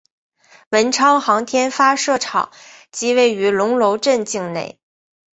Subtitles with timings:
[0.71, 2.49] 文昌航天发射场
[2.91, 4.79] 即位于龙楼镇境内。